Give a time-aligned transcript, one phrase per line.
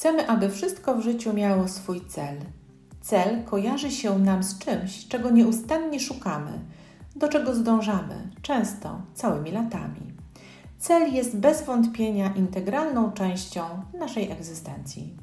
[0.00, 2.36] Chcemy, aby wszystko w życiu miało swój cel.
[3.00, 6.60] Cel kojarzy się nam z czymś, czego nieustannie szukamy,
[7.16, 10.12] do czego zdążamy, często całymi latami.
[10.78, 13.62] Cel jest bez wątpienia integralną częścią
[13.98, 15.16] naszej egzystencji.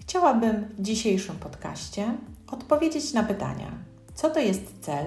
[0.00, 2.14] Chciałabym w dzisiejszym podcaście
[2.46, 3.72] odpowiedzieć na pytania:
[4.14, 5.06] co to jest cel?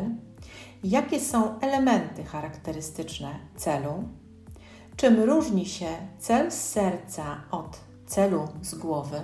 [0.84, 4.04] Jakie są elementy charakterystyczne celu?
[4.96, 5.88] Czym różni się
[6.20, 9.22] cel z serca od celu z głowy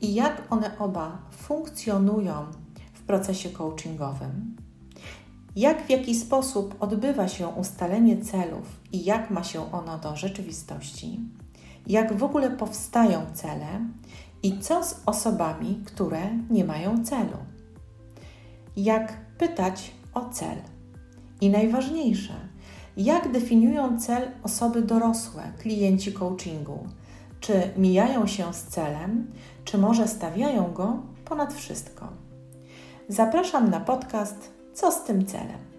[0.00, 2.46] i jak one oba funkcjonują
[2.92, 4.56] w procesie coachingowym?
[5.56, 11.20] Jak w jaki sposób odbywa się ustalenie celów i jak ma się ono do rzeczywistości?
[11.86, 13.66] Jak w ogóle powstają cele
[14.42, 16.20] i co z osobami, które
[16.50, 17.38] nie mają celu?
[18.76, 20.56] Jak pytać o cel?
[21.40, 22.34] I najważniejsze,
[22.96, 26.88] jak definiują cel osoby dorosłe, klienci coachingu?
[27.46, 29.32] Czy mijają się z celem,
[29.64, 32.08] czy może stawiają go ponad wszystko?
[33.08, 35.73] Zapraszam na podcast Co z tym celem?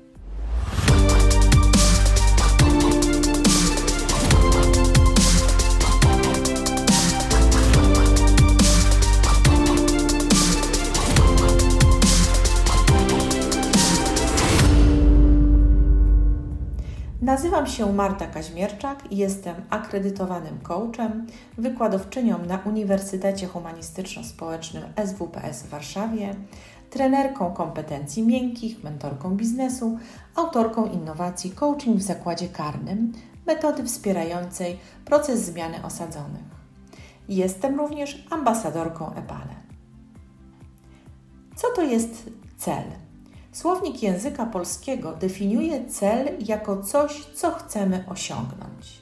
[17.26, 26.36] Nazywam się Marta Kaźmierczak i jestem akredytowanym coachem, wykładowczynią na Uniwersytecie Humanistyczno-Społecznym SWPS w Warszawie,
[26.90, 30.00] trenerką kompetencji miękkich, mentorką biznesu,
[30.36, 33.14] autorką innowacji coaching w zakładzie karnym,
[33.48, 36.46] metody wspierającej proces zmiany osadzonych.
[37.30, 39.56] Jestem również ambasadorką EPALE.
[41.56, 43.05] Co to jest cel?
[43.56, 49.02] Słownik języka polskiego definiuje cel jako coś, co chcemy osiągnąć,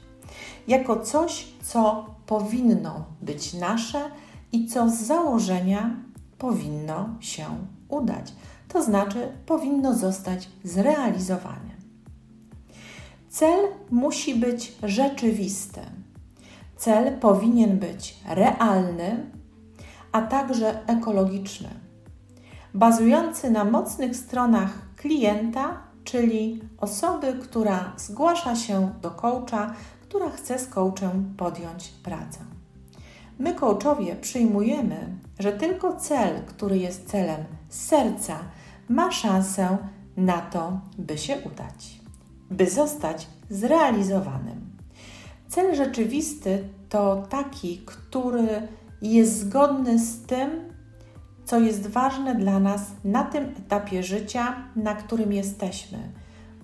[0.68, 4.10] jako coś, co powinno być nasze
[4.52, 5.96] i co z założenia
[6.38, 7.44] powinno się
[7.88, 8.32] udać,
[8.68, 11.74] to znaczy powinno zostać zrealizowane.
[13.28, 15.80] Cel musi być rzeczywisty.
[16.76, 19.30] Cel powinien być realny,
[20.12, 21.83] a także ekologiczny
[22.74, 30.66] bazujący na mocnych stronach klienta, czyli osoby, która zgłasza się do coacha, która chce z
[30.66, 32.38] coachem podjąć pracę.
[33.38, 38.38] My, coachowie, przyjmujemy, że tylko cel, który jest celem serca,
[38.88, 39.78] ma szansę
[40.16, 42.00] na to, by się udać,
[42.50, 44.76] by zostać zrealizowanym.
[45.48, 48.68] Cel rzeczywisty to taki, który
[49.02, 50.50] jest zgodny z tym,
[51.44, 55.98] co jest ważne dla nas na tym etapie życia, na którym jesteśmy.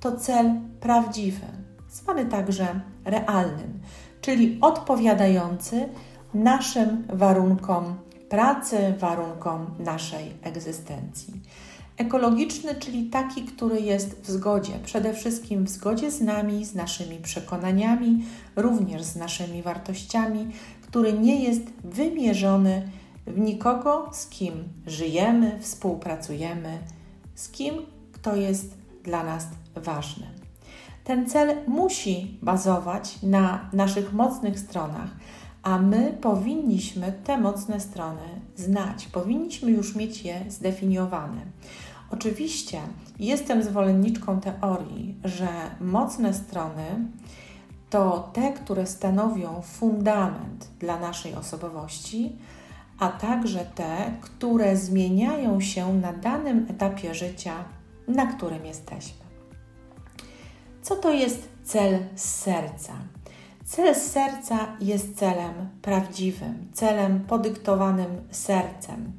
[0.01, 1.47] To cel prawdziwy,
[1.91, 3.81] zwany także realnym,
[4.21, 5.89] czyli odpowiadający
[6.35, 7.95] naszym warunkom
[8.29, 11.35] pracy, warunkom naszej egzystencji.
[11.97, 17.17] Ekologiczny, czyli taki, który jest w zgodzie, przede wszystkim w zgodzie z nami, z naszymi
[17.17, 18.25] przekonaniami,
[18.57, 20.49] również z naszymi wartościami,
[20.83, 22.89] który nie jest wymierzony
[23.33, 24.55] w nikogo, z kim
[24.87, 26.79] żyjemy, współpracujemy,
[27.35, 27.75] z kim,
[28.13, 28.75] kto jest
[29.05, 29.47] dla nas
[29.77, 30.27] ważny.
[31.05, 35.11] Ten cel musi bazować na naszych mocnych stronach,
[35.63, 41.41] a my powinniśmy te mocne strony znać, powinniśmy już mieć je zdefiniowane.
[42.11, 42.81] Oczywiście
[43.19, 45.49] jestem zwolenniczką teorii, że
[45.81, 46.85] mocne strony
[47.91, 52.37] to te, które stanowią fundament dla naszej osobowości,
[53.01, 57.65] a także te, które zmieniają się na danym etapie życia,
[58.09, 59.25] na którym jesteśmy.
[60.83, 62.93] Co to jest cel z serca?
[63.65, 65.53] Cel z serca jest celem
[65.83, 69.13] prawdziwym, celem podyktowanym sercem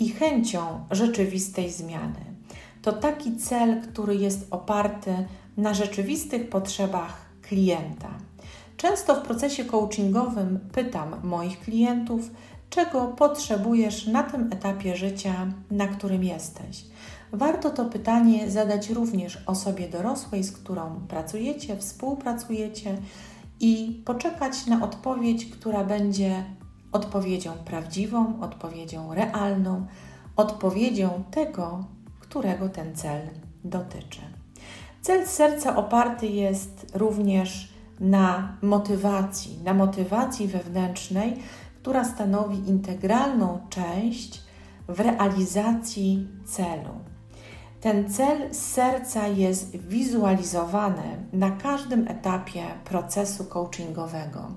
[0.00, 0.60] i chęcią
[0.90, 2.24] rzeczywistej zmiany.
[2.82, 8.08] To taki cel, który jest oparty na rzeczywistych potrzebach klienta.
[8.76, 12.30] Często w procesie coachingowym pytam moich klientów,
[12.70, 16.84] czego potrzebujesz na tym etapie życia, na którym jesteś.
[17.32, 22.98] Warto to pytanie zadać również osobie dorosłej, z którą pracujecie, współpracujecie
[23.60, 26.44] i poczekać na odpowiedź, która będzie
[26.92, 29.86] odpowiedzią prawdziwą, odpowiedzią realną,
[30.36, 31.84] odpowiedzią tego,
[32.20, 33.20] którego ten cel
[33.64, 34.20] dotyczy.
[35.02, 41.36] Cel serca oparty jest również na motywacji, na motywacji wewnętrznej,
[41.88, 44.42] która stanowi integralną część
[44.88, 46.90] w realizacji celu.
[47.80, 51.02] Ten cel z serca jest wizualizowany
[51.32, 54.50] na każdym etapie procesu coachingowego.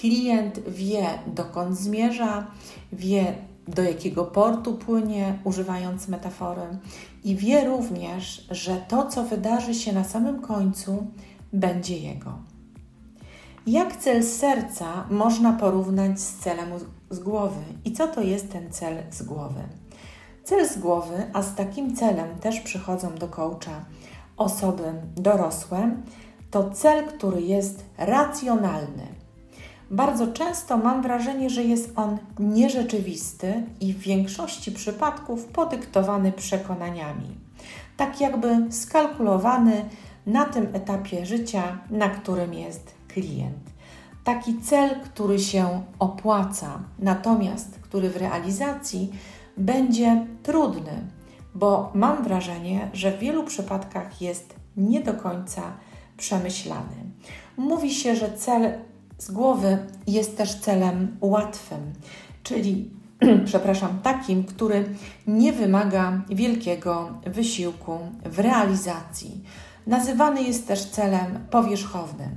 [0.00, 2.46] Klient wie, dokąd zmierza,
[2.92, 3.34] wie,
[3.68, 6.78] do jakiego portu płynie, używając metafory,
[7.24, 11.06] i wie również, że to, co wydarzy się na samym końcu,
[11.52, 12.38] będzie jego.
[13.66, 16.68] Jak cel serca można porównać z celem
[17.10, 17.60] z głowy?
[17.84, 19.60] I co to jest ten cel z głowy?
[20.44, 23.84] Cel z głowy, a z takim celem też przychodzą do coacha
[24.36, 24.82] osoby
[25.16, 25.90] dorosłe,
[26.50, 29.06] to cel, który jest racjonalny.
[29.90, 37.36] Bardzo często mam wrażenie, że jest on nierzeczywisty i w większości przypadków podyktowany przekonaniami,
[37.96, 39.84] tak jakby skalkulowany
[40.26, 43.70] na tym etapie życia, na którym jest klient.
[44.24, 49.12] Taki cel, który się opłaca, natomiast który w realizacji
[49.56, 51.06] będzie trudny,
[51.54, 55.62] bo mam wrażenie, że w wielu przypadkach jest nie do końca
[56.16, 56.96] przemyślany.
[57.56, 58.72] Mówi się, że cel
[59.18, 61.92] z głowy jest też celem łatwym,
[62.42, 62.90] czyli
[63.50, 64.84] przepraszam, takim, który
[65.26, 69.42] nie wymaga wielkiego wysiłku w realizacji.
[69.86, 72.30] Nazywany jest też celem powierzchownym.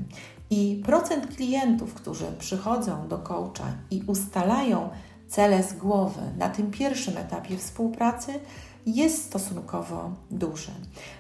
[0.50, 4.90] I procent klientów, którzy przychodzą do coacha i ustalają
[5.28, 8.40] cele z głowy na tym pierwszym etapie współpracy,
[8.86, 10.72] jest stosunkowo duży.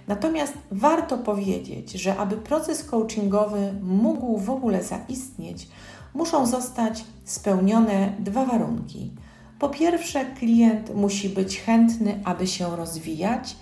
[0.07, 5.67] Natomiast warto powiedzieć, że aby proces coachingowy mógł w ogóle zaistnieć,
[6.13, 9.11] muszą zostać spełnione dwa warunki.
[9.59, 13.55] Po pierwsze, klient musi być chętny, aby się rozwijać,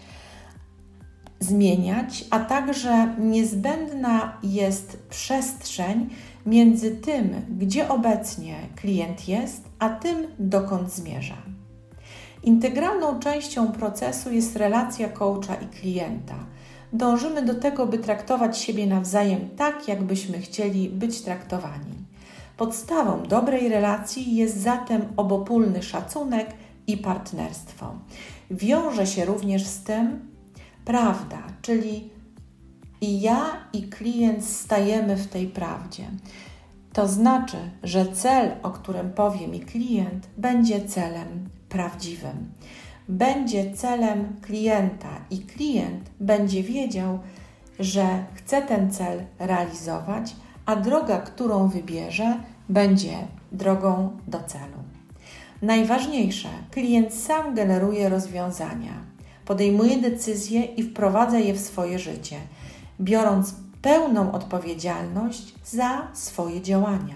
[1.39, 6.09] zmieniać, a także niezbędna jest przestrzeń
[6.45, 7.29] między tym,
[7.59, 11.37] gdzie obecnie klient jest, a tym, dokąd zmierza.
[12.43, 16.35] Integralną częścią procesu jest relacja coacha i klienta.
[16.93, 21.95] Dążymy do tego, by traktować siebie nawzajem tak, jakbyśmy chcieli być traktowani.
[22.57, 26.47] Podstawą dobrej relacji jest zatem obopólny szacunek
[26.87, 27.95] i partnerstwo.
[28.51, 30.19] Wiąże się również z tym
[30.87, 32.09] prawda, czyli
[33.01, 36.03] i ja, i klient stajemy w tej prawdzie.
[36.93, 42.51] To znaczy, że cel, o którym powie mi klient, będzie celem prawdziwym.
[43.09, 47.19] Będzie celem klienta i klient będzie wiedział,
[47.79, 50.35] że chce ten cel realizować,
[50.65, 52.37] a droga, którą wybierze,
[52.69, 53.17] będzie
[53.51, 54.77] drogą do celu.
[55.61, 59.06] Najważniejsze, klient sam generuje rozwiązania,
[59.47, 62.35] podejmuje decyzje i wprowadza je w swoje życie,
[63.01, 67.15] biorąc pełną odpowiedzialność za swoje działania.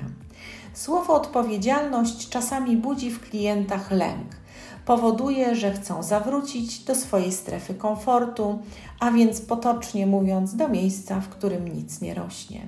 [0.73, 4.41] Słowo odpowiedzialność czasami budzi w klientach lęk
[4.85, 8.59] powoduje, że chcą zawrócić do swojej strefy komfortu,
[8.99, 12.61] a więc potocznie mówiąc, do miejsca, w którym nic nie rośnie,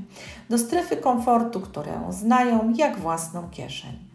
[0.49, 4.12] do strefy komfortu, którą znają jak własną kieszeń.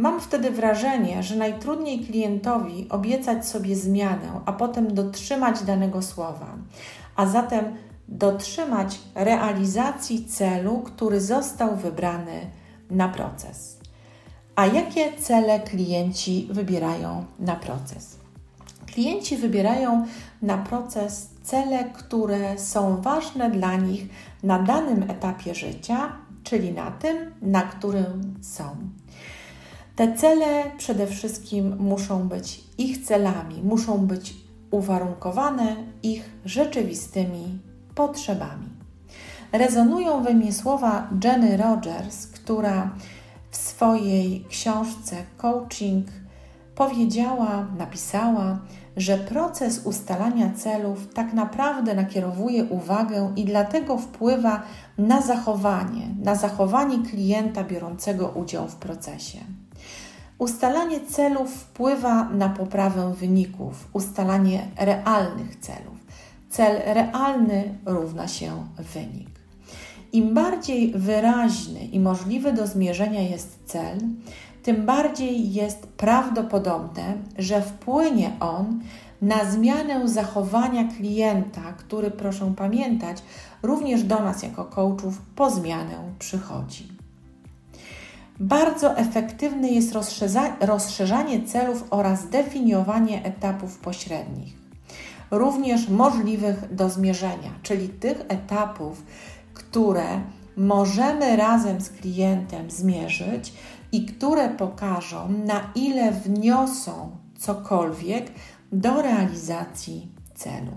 [0.00, 6.46] Mam wtedy wrażenie, że najtrudniej klientowi obiecać sobie zmianę, a potem dotrzymać danego słowa,
[7.16, 7.64] a zatem
[8.08, 12.40] dotrzymać realizacji celu, który został wybrany
[12.90, 13.78] na proces.
[14.56, 18.16] A jakie cele klienci wybierają na proces?
[18.86, 20.06] Klienci wybierają
[20.42, 24.06] na proces cele, które są ważne dla nich
[24.42, 26.12] na danym etapie życia,
[26.44, 28.89] czyli na tym, na którym są.
[29.96, 34.34] Te cele przede wszystkim muszą być ich celami, muszą być
[34.70, 37.58] uwarunkowane ich rzeczywistymi
[37.94, 38.68] potrzebami.
[39.52, 42.90] Rezonują we mnie słowa Jenny Rogers, która
[43.50, 46.06] w swojej książce Coaching
[46.74, 48.58] powiedziała, napisała,
[48.96, 54.62] że proces ustalania celów tak naprawdę nakierowuje uwagę i dlatego wpływa
[54.98, 59.38] na zachowanie, na zachowanie klienta biorącego udział w procesie.
[60.40, 65.98] Ustalanie celów wpływa na poprawę wyników, ustalanie realnych celów.
[66.50, 69.28] Cel realny równa się wynik.
[70.12, 73.98] Im bardziej wyraźny i możliwy do zmierzenia jest cel,
[74.62, 78.80] tym bardziej jest prawdopodobne, że wpłynie on
[79.22, 83.22] na zmianę zachowania klienta, który, proszę pamiętać,
[83.62, 86.99] również do nas jako coachów po zmianę przychodzi.
[88.40, 89.94] Bardzo efektywne jest
[90.60, 94.54] rozszerzanie celów oraz definiowanie etapów pośrednich,
[95.30, 99.02] również możliwych do zmierzenia, czyli tych etapów,
[99.54, 100.20] które
[100.56, 103.52] możemy razem z klientem zmierzyć
[103.92, 108.32] i które pokażą, na ile wniosą cokolwiek
[108.72, 110.72] do realizacji celu.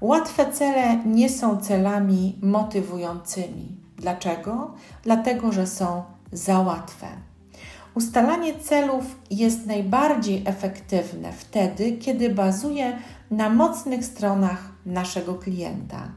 [0.00, 3.76] Łatwe cele nie są celami motywującymi.
[3.96, 4.74] Dlaczego?
[5.02, 7.06] Dlatego, że są za łatwe.
[7.94, 12.98] Ustalanie celów jest najbardziej efektywne wtedy, kiedy bazuje
[13.30, 16.08] na mocnych stronach naszego klienta.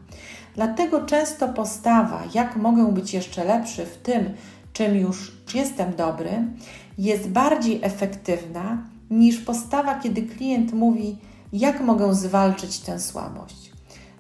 [0.55, 4.33] Dlatego często postawa, jak mogę być jeszcze lepszy w tym,
[4.73, 6.31] czym już jestem dobry,
[6.97, 8.77] jest bardziej efektywna
[9.09, 11.17] niż postawa, kiedy klient mówi,
[11.53, 13.71] jak mogę zwalczyć tę słabość.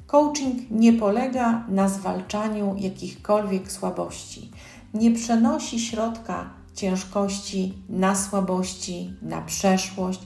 [0.07, 4.51] Coaching nie polega na zwalczaniu jakichkolwiek słabości.
[4.93, 10.19] Nie przenosi środka ciężkości na słabości, na przeszłość.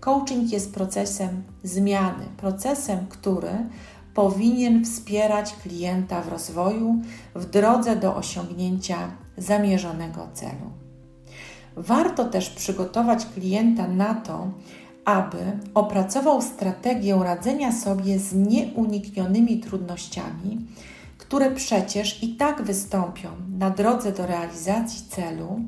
[0.00, 3.66] Coaching jest procesem zmiany, procesem, który
[4.14, 6.96] powinien wspierać klienta w rozwoju
[7.34, 8.96] w drodze do osiągnięcia
[9.36, 10.70] zamierzonego celu.
[11.76, 14.50] Warto też przygotować klienta na to,
[15.04, 15.38] aby
[15.74, 20.66] opracował strategię radzenia sobie z nieuniknionymi trudnościami,
[21.32, 25.60] które przecież i tak wystąpią na drodze do realizacji celu,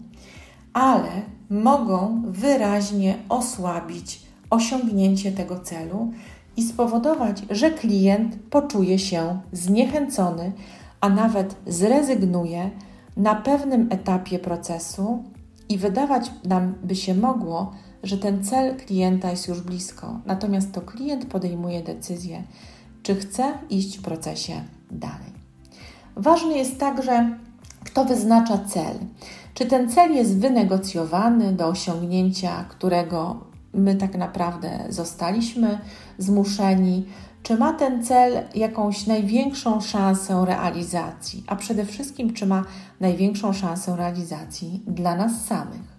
[0.72, 1.10] ale
[1.50, 6.12] mogą wyraźnie osłabić osiągnięcie tego celu
[6.56, 10.52] i spowodować, że klient poczuje się zniechęcony,
[11.00, 12.70] a nawet zrezygnuje
[13.16, 15.24] na pewnym etapie procesu
[15.68, 20.20] i wydawać nam by się mogło, że ten cel klienta jest już blisko.
[20.26, 22.42] Natomiast to klient podejmuje decyzję,
[23.02, 25.33] czy chce iść w procesie dalej.
[26.16, 27.38] Ważny jest także,
[27.84, 28.96] kto wyznacza cel.
[29.54, 33.40] Czy ten cel jest wynegocjowany do osiągnięcia, którego
[33.74, 35.78] my tak naprawdę zostaliśmy
[36.18, 37.06] zmuszeni?
[37.42, 42.64] Czy ma ten cel jakąś największą szansę realizacji, a przede wszystkim, czy ma
[43.00, 45.94] największą szansę realizacji dla nas samych?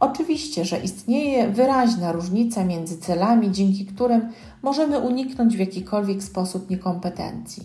[0.00, 4.32] Oczywiście, że istnieje wyraźna różnica między celami, dzięki którym
[4.62, 7.62] możemy uniknąć w jakikolwiek sposób niekompetencji,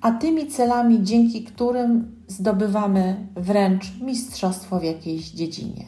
[0.00, 5.84] a tymi celami, dzięki którym zdobywamy wręcz mistrzostwo w jakiejś dziedzinie.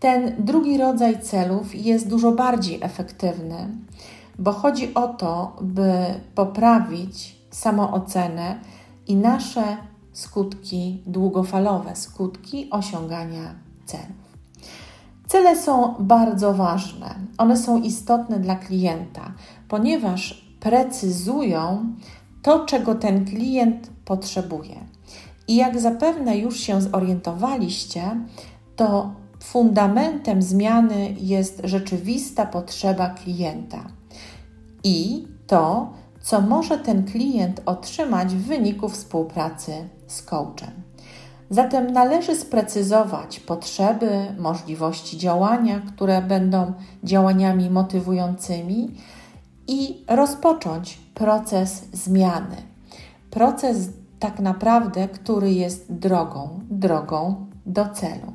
[0.00, 3.68] Ten drugi rodzaj celów jest dużo bardziej efektywny,
[4.38, 5.92] bo chodzi o to, by
[6.34, 8.60] poprawić samoocenę
[9.06, 9.76] i nasze
[10.12, 13.54] skutki długofalowe, skutki osiągania
[13.86, 14.22] celów.
[15.26, 17.14] Cele są bardzo ważne.
[17.38, 19.32] One są istotne dla klienta,
[19.68, 21.94] ponieważ precyzują
[22.42, 24.76] to, czego ten klient potrzebuje.
[25.48, 28.02] I jak zapewne już się zorientowaliście,
[28.76, 33.84] to fundamentem zmiany jest rzeczywista potrzeba klienta
[34.84, 39.72] i to, co może ten klient otrzymać w wyniku współpracy
[40.06, 40.70] z coachem.
[41.50, 46.72] Zatem należy sprecyzować potrzeby, możliwości działania, które będą
[47.04, 48.90] działaniami motywującymi
[49.68, 52.56] i rozpocząć proces zmiany.
[53.30, 53.88] Proces
[54.18, 58.32] tak naprawdę, który jest drogą, drogą do celu.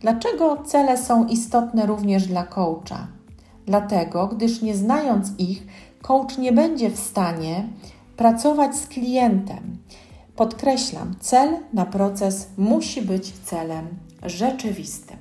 [0.00, 3.06] Dlaczego cele są istotne również dla coacha?
[3.66, 5.66] Dlatego, gdyż nie znając ich,
[6.02, 7.68] coach nie będzie w stanie
[8.16, 9.78] pracować z klientem.
[10.36, 13.88] Podkreślam, cel na proces musi być celem
[14.22, 15.16] rzeczywistym.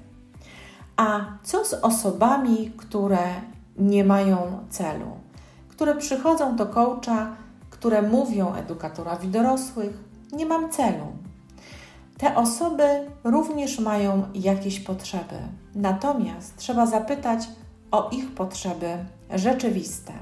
[0.98, 3.28] A co z osobami, które
[3.78, 5.06] nie mają celu,
[5.70, 7.36] które przychodzą do coacha,
[7.70, 9.98] które mówią edukatorowi dorosłych:
[10.32, 11.06] Nie mam celu.
[12.18, 12.84] Te osoby
[13.24, 15.36] również mają jakieś potrzeby,
[15.76, 17.48] natomiast trzeba zapytać
[17.92, 18.98] o ich potrzeby
[19.34, 20.14] rzeczywiste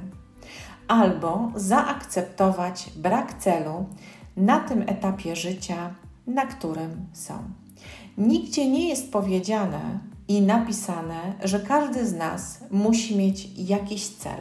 [0.88, 3.86] albo zaakceptować brak celu
[4.38, 5.96] na tym etapie życia,
[6.28, 7.34] na którym są.
[8.18, 14.40] Nigdzie nie jest powiedziane i napisane, że każdy z nas musi mieć jakiś cel,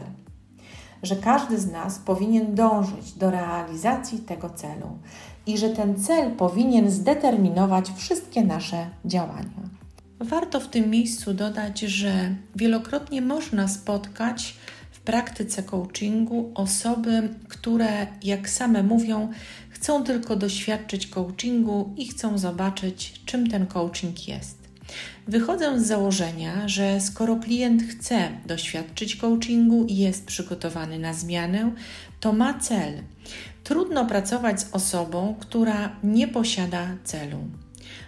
[1.03, 4.97] że każdy z nas powinien dążyć do realizacji tego celu
[5.45, 9.69] i że ten cel powinien zdeterminować wszystkie nasze działania.
[10.19, 14.55] Warto w tym miejscu dodać, że wielokrotnie można spotkać
[14.91, 19.31] w praktyce coachingu osoby, które, jak same mówią,
[19.69, 24.64] chcą tylko doświadczyć coachingu i chcą zobaczyć, czym ten coaching jest.
[25.27, 31.71] Wychodzę z założenia, że skoro klient chce doświadczyć coachingu i jest przygotowany na zmianę,
[32.19, 33.03] to ma cel.
[33.63, 37.37] Trudno pracować z osobą, która nie posiada celu.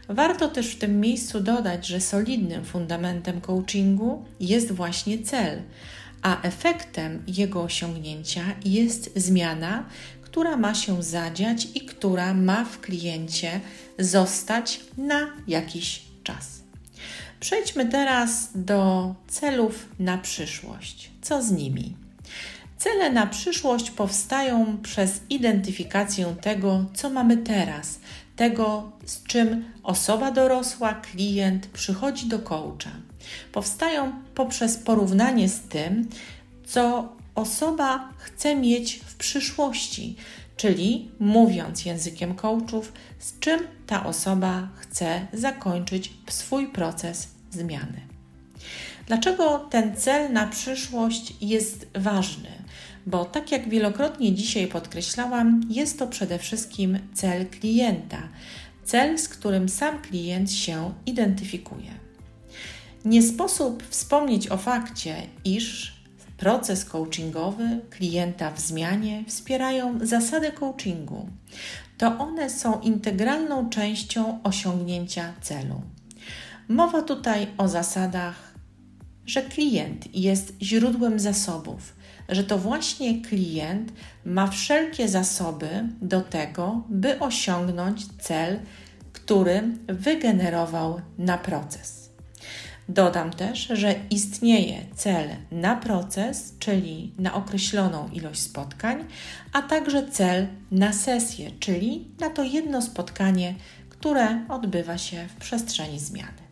[0.10, 5.62] Warto też w tym miejscu dodać, że solidnym fundamentem coachingu jest właśnie cel,
[6.22, 9.86] a efektem jego osiągnięcia jest zmiana,
[10.22, 13.62] która ma się zadziać i która ma w kliencie
[14.00, 16.67] zostać na jakiś czas.
[17.40, 21.12] Przejdźmy teraz do celów na przyszłość.
[21.22, 21.96] Co z nimi?
[22.78, 28.00] Cele na przyszłość powstają przez identyfikację tego, co mamy teraz,
[28.36, 32.92] tego, z czym osoba dorosła, klient przychodzi do coacha.
[33.52, 36.10] Powstają poprzez porównanie z tym,
[36.66, 40.16] co osoba chce mieć w przyszłości,
[40.58, 48.02] czyli mówiąc językiem coachów, z czym ta osoba chce zakończyć swój proces zmiany.
[49.08, 52.50] Dlaczego ten cel na przyszłość jest ważny?
[53.06, 58.30] Bo tak jak wielokrotnie dzisiaj podkreślałam, jest to przede wszystkim cel klienta,
[58.84, 61.92] cel, z którym sam klient się identyfikuje.
[63.06, 65.97] Nie sposób wspomnieć o fakcie, iż
[66.38, 71.30] proces coachingowy klienta w zmianie wspierają zasady coachingu.
[71.98, 75.82] To one są integralną częścią osiągnięcia celu.
[76.68, 78.54] Mowa tutaj o zasadach,
[79.26, 81.96] że klient jest źródłem zasobów,
[82.30, 83.94] że to właśnie klient
[84.26, 85.70] ma wszelkie zasoby
[86.02, 88.60] do tego, by osiągnąć cel,
[89.14, 91.97] który wygenerował na proces.
[92.90, 99.06] Dodam też, że istnieje cel na proces, czyli na określoną ilość spotkań,
[99.54, 103.56] a także cel na sesję, czyli na to jedno spotkanie,
[103.90, 106.48] które odbywa się w przestrzeni zmiany.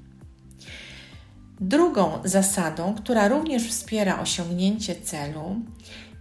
[1.59, 5.55] Drugą zasadą, która również wspiera osiągnięcie celu,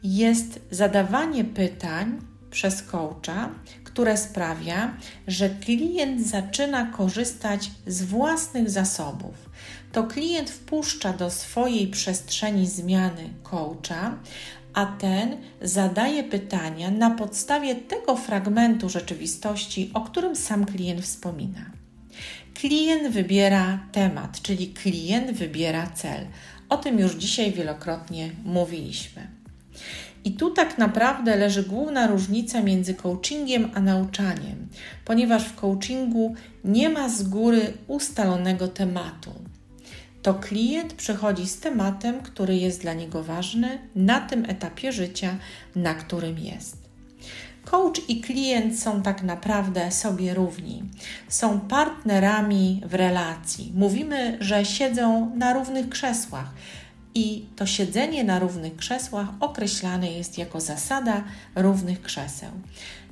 [0.03, 3.51] jest zadawanie pytań przez coacha,
[3.85, 9.35] które sprawia, że klient zaczyna korzystać z własnych zasobów.
[9.95, 14.19] To klient wpuszcza do swojej przestrzeni zmiany coacha,
[14.73, 21.71] a ten zadaje pytania na podstawie tego fragmentu rzeczywistości, o którym sam klient wspomina.
[22.55, 26.27] Klient wybiera temat, czyli klient wybiera cel.
[26.69, 29.29] O tym już dzisiaj wielokrotnie mówiliśmy.
[30.25, 34.69] I tu tak naprawdę leży główna różnica między coachingiem a nauczaniem,
[35.05, 36.35] ponieważ w coachingu
[36.65, 39.54] nie ma z góry ustalonego tematu.
[40.25, 45.37] To klient przychodzi z tematem, który jest dla niego ważny na tym etapie życia,
[45.77, 46.77] na którym jest.
[47.65, 50.83] Coach i klient są tak naprawdę sobie równi.
[51.29, 53.73] Są partnerami w relacji.
[53.75, 56.51] Mówimy, że siedzą na równych krzesłach.
[57.15, 62.51] I to siedzenie na równych krzesłach określane jest jako zasada równych krzeseł.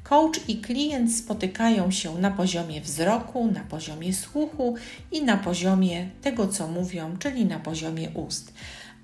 [0.02, 4.74] Coach i klient spotykają się na poziomie wzroku, na poziomie słuchu
[5.12, 8.52] i na poziomie tego, co mówią, czyli na poziomie ust.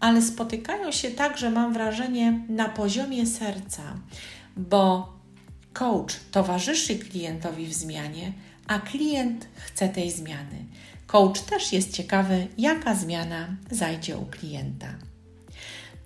[0.01, 3.83] Ale spotykają się także, mam wrażenie, na poziomie serca,
[4.57, 5.13] bo
[5.73, 8.33] Coach towarzyszy klientowi w zmianie,
[8.67, 10.65] a klient chce tej zmiany.
[11.07, 15.08] Coach też jest ciekawy, jaka zmiana zajdzie u klienta.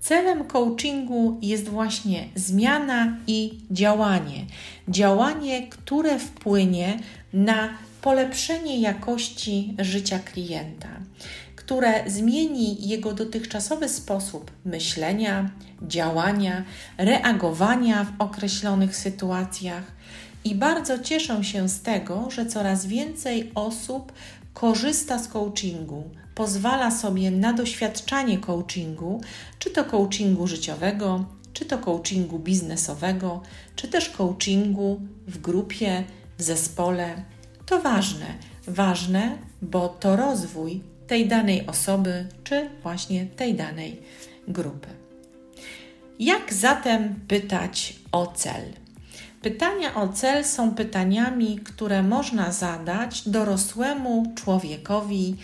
[0.02, 4.46] Celem coachingu jest właśnie zmiana i działanie.
[4.88, 6.98] Działanie, które wpłynie
[7.32, 7.68] na
[8.00, 10.88] polepszenie jakości życia klienta
[11.64, 15.50] które zmieni jego dotychczasowy sposób myślenia,
[15.82, 16.64] działania,
[16.98, 19.82] reagowania w określonych sytuacjach.
[20.44, 24.12] I bardzo cieszę się z tego, że coraz więcej osób
[24.54, 29.20] korzysta z coachingu, pozwala sobie na doświadczanie coachingu,
[29.58, 33.42] czy to coachingu życiowego, czy to coachingu biznesowego,
[33.76, 36.04] czy też coachingu w grupie,
[36.38, 37.24] w zespole.
[37.66, 38.26] To ważne.
[38.66, 44.02] Ważne, bo to rozwój tej danej osoby, czy właśnie tej danej
[44.48, 44.88] grupy.
[46.18, 48.62] Jak zatem pytać o cel?
[49.42, 55.36] Pytania o cel są pytaniami, które można zadać dorosłemu człowiekowi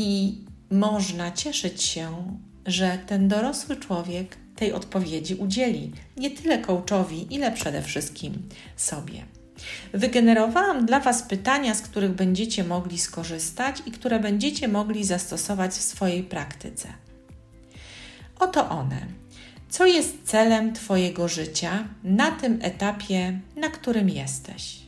[0.00, 0.38] i
[0.70, 7.82] można cieszyć się, że ten dorosły człowiek tej odpowiedzi udzieli nie tyle coachowi, ile przede
[7.82, 9.22] wszystkim sobie.
[9.92, 15.82] Wygenerowałam dla Was pytania, z których będziecie mogli skorzystać i które będziecie mogli zastosować w
[15.82, 16.88] swojej praktyce.
[18.38, 19.06] Oto one.
[19.68, 24.79] Co jest celem Twojego życia na tym etapie, na którym jesteś?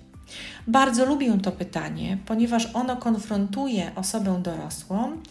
[0.66, 5.22] Bardzo lubię to pytanie, ponieważ ono konfrontuje osobę dorosłą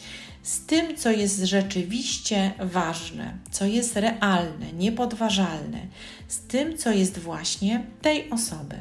[0.44, 5.80] z tym, co jest rzeczywiście ważne, co jest realne, niepodważalne,
[6.28, 8.76] z tym, co jest właśnie tej osoby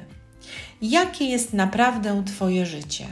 [0.83, 3.07] jakie jest naprawdę Twoje życie?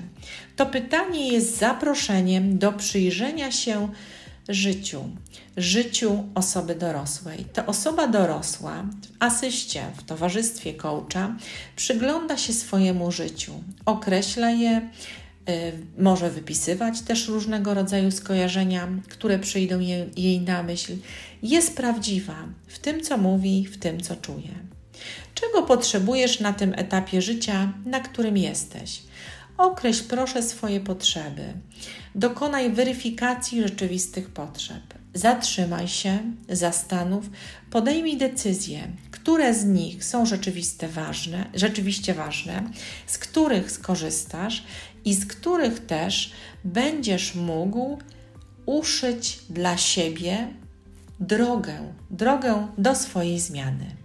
[0.56, 3.88] To pytanie jest zaproszeniem do przyjrzenia się
[4.48, 5.04] życiu,
[5.56, 7.44] życiu osoby dorosłej.
[7.52, 11.36] To osoba dorosła w asyście, w towarzystwie coacha
[11.76, 13.52] przygląda się swojemu życiu,
[13.86, 14.90] określa je,
[15.48, 19.78] y, może wypisywać też różnego rodzaju skojarzenia, które przyjdą
[20.16, 20.96] jej na myśl.
[21.42, 24.68] Jest prawdziwa w tym, co mówi, w tym, co czuje.
[25.34, 29.02] Czego potrzebujesz na tym etapie życia, na którym jesteś?
[29.58, 31.52] Określ proszę swoje potrzeby.
[32.14, 34.82] Dokonaj weryfikacji rzeczywistych potrzeb.
[35.14, 36.18] Zatrzymaj się,
[36.48, 37.30] zastanów,
[37.70, 42.70] podejmij decyzje, które z nich są rzeczywiste ważne, rzeczywiście ważne,
[43.06, 44.64] z których skorzystasz
[45.04, 46.32] i z których też
[46.64, 47.98] będziesz mógł
[48.66, 50.48] uszyć dla siebie
[51.20, 53.97] drogę, drogę do swojej zmiany.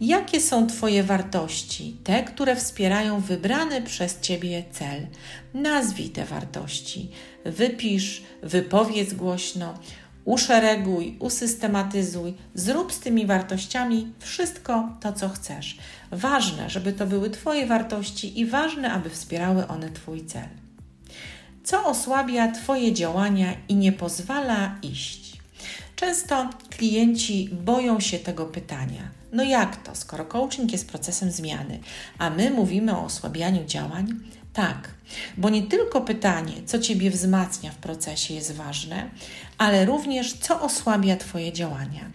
[0.00, 5.06] Jakie są Twoje wartości, te, które wspierają wybrany przez Ciebie cel?
[5.54, 7.10] Nazwij te wartości,
[7.44, 9.74] wypisz, wypowiedz głośno,
[10.24, 15.78] uszereguj, usystematyzuj, zrób z tymi wartościami wszystko to, co chcesz.
[16.10, 20.48] Ważne, żeby to były Twoje wartości i ważne, aby wspierały one Twój cel.
[21.64, 25.36] Co osłabia Twoje działania i nie pozwala iść?
[25.96, 29.23] Często klienci boją się tego pytania.
[29.34, 31.78] No jak to, skoro coaching jest procesem zmiany,
[32.18, 34.20] a my mówimy o osłabianiu działań?
[34.52, 34.94] Tak,
[35.36, 39.10] bo nie tylko pytanie, co Ciebie wzmacnia w procesie jest ważne,
[39.58, 42.10] ale również co osłabia Twoje działania.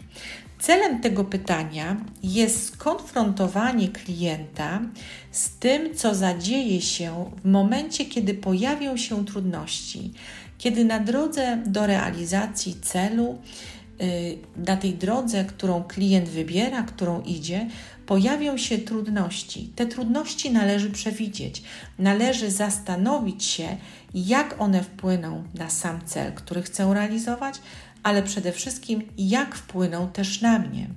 [0.59, 4.81] Celem tego pytania jest skonfrontowanie klienta
[5.31, 10.13] z tym, co zadzieje się w momencie, kiedy pojawią się trudności,
[10.57, 13.41] kiedy na drodze do realizacji celu,
[14.57, 17.67] na tej drodze, którą klient wybiera, którą idzie,
[18.05, 19.71] pojawią się trudności.
[19.75, 21.63] Te trudności należy przewidzieć,
[21.99, 23.77] należy zastanowić się,
[24.13, 27.55] jak one wpłyną na sam cel, który chcę realizować,
[28.03, 30.87] ale przede wszystkim, jak wpłyną też na mnie.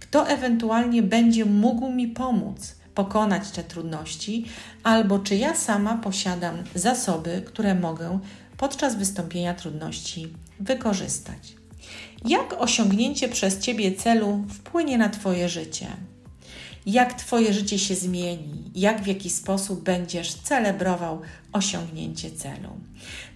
[0.00, 4.44] Kto ewentualnie będzie mógł mi pomóc pokonać te trudności,
[4.82, 8.18] albo czy ja sama posiadam zasoby, które mogę
[8.56, 10.28] podczas wystąpienia trudności
[10.60, 11.61] wykorzystać.
[12.24, 15.86] Jak osiągnięcie przez Ciebie celu wpłynie na Twoje życie?
[16.86, 18.70] Jak Twoje życie się zmieni?
[18.74, 21.20] Jak w jaki sposób będziesz celebrował
[21.52, 22.70] osiągnięcie celu?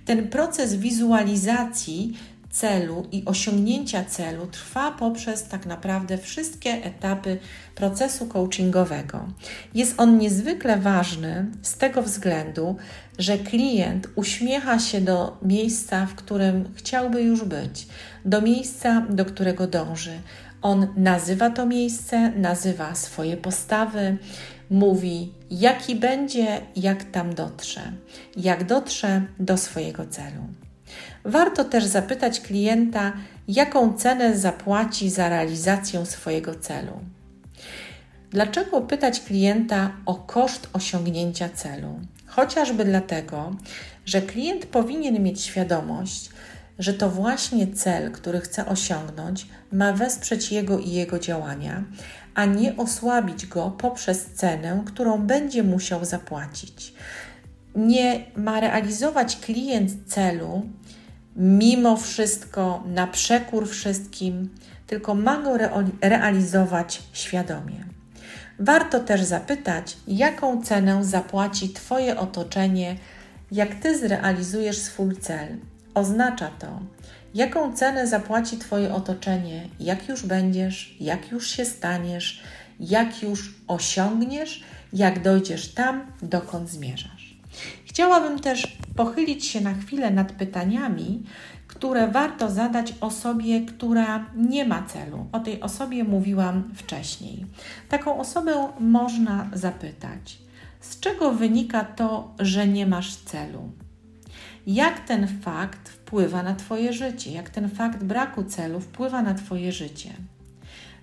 [0.05, 2.17] Ten proces wizualizacji
[2.51, 7.39] celu i osiągnięcia celu trwa poprzez tak naprawdę wszystkie etapy
[7.75, 9.29] procesu coachingowego.
[9.75, 12.77] Jest on niezwykle ważny z tego względu,
[13.19, 17.87] że klient uśmiecha się do miejsca, w którym chciałby już być,
[18.25, 20.19] do miejsca, do którego dąży.
[20.63, 24.19] On nazywa to miejsce, nazywa swoje postawy,
[24.71, 27.93] mówi, jaki będzie, jak tam dotrze,
[28.37, 30.43] jak dotrze do swojego celu.
[31.25, 33.13] Warto też zapytać klienta,
[33.49, 36.93] jaką cenę zapłaci za realizację swojego celu.
[38.31, 42.01] Dlaczego pytać klienta o koszt osiągnięcia celu?
[42.27, 43.57] Chociażby dlatego,
[44.07, 46.31] że klient powinien mieć świadomość,
[46.79, 51.85] że to właśnie cel, który chce osiągnąć, ma wesprzeć jego i jego działania,
[52.35, 56.95] a nie osłabić go poprzez cenę, którą będzie musiał zapłacić.
[57.75, 60.63] Nie ma realizować klient celu
[61.37, 64.49] mimo wszystko, na przekór wszystkim,
[64.87, 65.57] tylko ma go
[66.01, 67.85] realizować świadomie.
[68.59, 72.97] Warto też zapytać, jaką cenę zapłaci Twoje otoczenie,
[73.53, 75.57] jak Ty zrealizujesz swój cel.
[75.95, 76.81] Oznacza to,
[77.35, 82.43] jaką cenę zapłaci Twoje otoczenie, jak już będziesz, jak już się staniesz,
[82.81, 87.16] jak już osiągniesz, jak dojdziesz tam, dokąd zmierzasz.
[87.97, 91.23] Chciałabym też pochylić się na chwilę nad pytaniami,
[91.67, 95.27] które warto zadać osobie, która nie ma celu.
[95.33, 97.47] O tej osobie mówiłam wcześniej.
[97.89, 100.39] Taką osobę można zapytać:
[100.81, 103.71] z czego wynika to, że nie masz celu?
[104.67, 107.31] Jak ten fakt wpływa na Twoje życie?
[107.33, 110.11] Jak ten fakt braku celu wpływa na Twoje życie?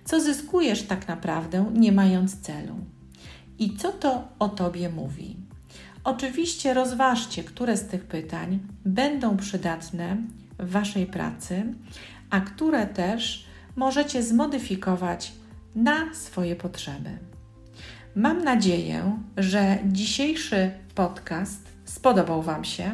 [0.04, 2.74] Co zyskujesz tak naprawdę, nie mając celu?
[3.58, 5.43] I co to o Tobie mówi?
[6.04, 10.16] Oczywiście rozważcie, które z tych pytań będą przydatne
[10.58, 11.62] w Waszej pracy,
[12.30, 15.32] a które też możecie zmodyfikować
[15.74, 17.10] na swoje potrzeby.
[18.16, 22.90] Mam nadzieję, że dzisiejszy podcast spodobał Wam się,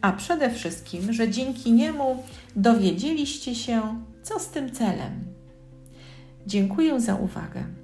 [0.00, 2.22] a przede wszystkim, że dzięki niemu
[2.56, 5.24] dowiedzieliście się, co z tym celem.
[6.46, 7.77] Dziękuję za uwagę.